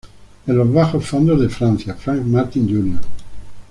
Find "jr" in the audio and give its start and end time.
2.67-3.01